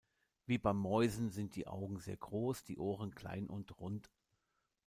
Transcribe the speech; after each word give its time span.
Wie 0.47 0.57
bei 0.57 0.73
Mäusen 0.73 1.29
sind 1.29 1.55
die 1.55 1.67
Augen 1.67 1.99
sehr 1.99 2.17
groß, 2.17 2.63
die 2.63 2.79
Ohren 2.79 3.13
klein 3.13 3.45
und 3.47 3.79
rund. 3.79 4.09